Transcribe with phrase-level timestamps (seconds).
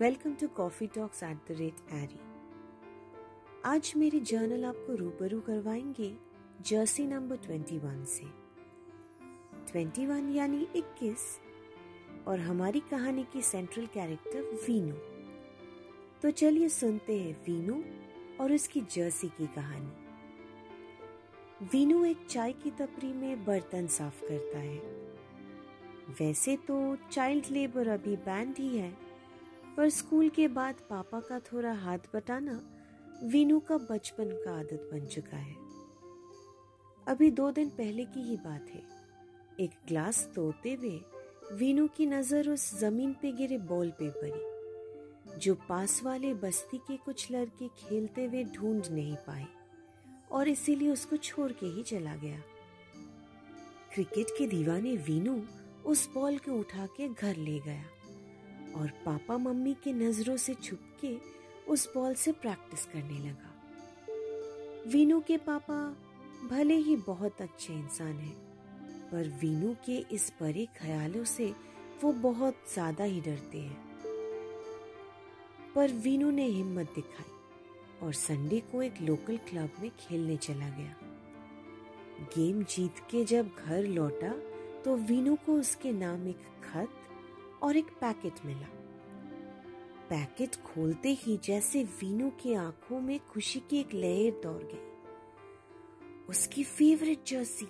[0.00, 2.18] Welcome to coffee talks at the rate एरी।
[3.64, 6.16] आज मेरी journal आपको रूबरू करवाएँगे
[6.66, 8.24] जर्सी नंबर ट्वेंटी वन से।
[9.72, 11.40] ट्वेंटी वन यानी इक्कीस
[12.26, 14.94] और हमारी कहानी की सेंट्रल कैरेक्टर वीनू।
[16.22, 17.84] तो चलिए सुनते हैं वीनू
[18.40, 19.92] और उसकी जर्सी की कहानी।
[21.72, 24.78] वीनू एक चाय की तपरी में बर्तन साफ़ करता है।
[26.20, 29.09] वैसे तो चाइल्ड लेबर अभी बैंड ही है।
[29.80, 32.54] पर स्कूल के बाद पापा का थोड़ा हाथ बटाना
[33.24, 35.54] वीनू का बचपन का आदत बन चुका है।
[37.06, 38.82] अभी दो दिन पहले की ही बात है।
[39.60, 41.00] एक ग्लास तोड़ते हुए
[41.52, 46.96] वीनू की नज़र उस ज़मीन पे गिरे बॉल पे पड़ी, जो पास वाले बस्ती के
[46.96, 49.46] कुछ लड़के खेलते हुए ढूंढ नहीं पाए
[50.30, 52.42] और इसीलिए उसको छोड़ के ही चला गया।
[53.94, 55.40] क्रिकेट के दीवाने वीनू
[55.86, 57.82] उस बॉल को उठा के घर ले गया।
[58.76, 61.16] और पापा मम्मी के नज़रों से छुप के
[61.72, 65.76] उस बॉल से प्रैक्टिस करने लगा। वीनू के पापा
[66.50, 68.36] भले ही बहुत अच्छे इंसान हैं,
[69.10, 71.52] पर वीनू के इस बड़े ख्यालों से
[72.02, 73.78] वो बहुत ज़्यादा ही डरते हैं।
[75.74, 80.96] पर वीनू ने हिम्मत दिखाई और संडे को एक लोकल क्लब में खेलने चला गया।
[82.28, 84.32] गेम जीत के जब घर लौटा
[84.84, 86.88] तो वीनू को उसके नाम एक खत
[87.62, 88.66] और एक पैकेट मिला।
[90.10, 94.86] पैकेट खोलते ही जैसे वीनू की आँखों में खुशी की एक लहर दौड़ गई।
[96.28, 97.68] उसकी फेवरेट जर्सी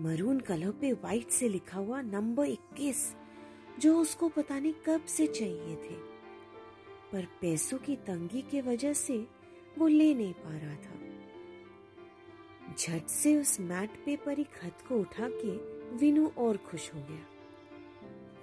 [0.00, 3.16] मरून कलर पे व्हाइट से लिखा हुआ नंबर 21
[3.78, 6.08] जो उसको पता नहीं कब से चाहिए थे।
[7.12, 9.28] पर पैसों की तंगी के वजह से
[9.78, 10.98] वो ले नहीं पा रहा था।
[12.74, 15.56] झट से उस मैट पे परी खत को उठा के
[15.96, 17.37] विनू और खुश हो गया।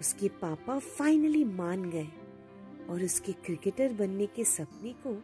[0.02, 2.08] उसके पापा फाइनली मान गए
[2.90, 5.16] और उसके क्रिकेटर बनने के सपने को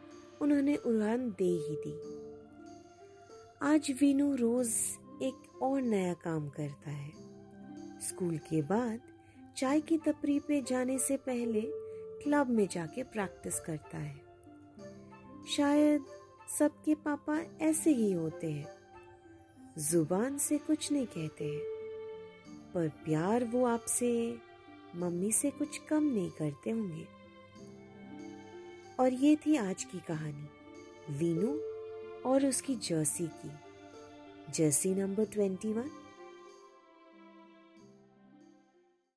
[0.42, 1.94] उन्होंने उड़ान दे ही दी।
[3.64, 4.68] आज विनू रोज
[5.24, 7.12] एक और नया काम करता है।
[8.00, 9.02] स्कूल के बाद
[9.58, 11.62] चाय की तपरी पे जाने से पहले
[12.24, 14.20] क्लब में जाके प्रैक्टिस करता है।
[15.56, 16.06] शायद
[16.60, 18.68] सबके पापा ऐसे ही होते हैं।
[19.80, 21.62] ज़ुबान से कुछ नहीं कहते हैं,
[22.74, 24.12] पर प्यार वो आपसे
[24.96, 27.08] मम्मी से कुछ कम नहीं करते होंगे।
[29.00, 30.48] और ये थी आज की कहानी,
[31.18, 31.54] वीनू
[32.30, 33.52] और उसकी जर्सी की।
[34.54, 35.90] Jersey number twenty one.